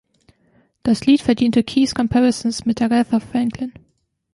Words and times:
Das 0.81 1.05
Lied 1.05 1.21
verdiente 1.21 1.63
„Keys 1.63 1.93
Comparisons“ 1.93 2.65
mit 2.65 2.81
Aretha 2.81 3.19
Franklin. 3.19 3.71